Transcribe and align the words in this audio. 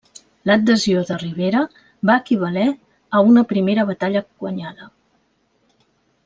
L'adhesió 0.51 1.01
de 1.09 1.17
Rivera 1.23 1.61
va 2.11 2.15
equivaler 2.21 2.63
a 3.19 3.23
una 3.33 3.45
primera 3.53 3.85
batalla 3.93 4.25
guanyada. 4.47 4.91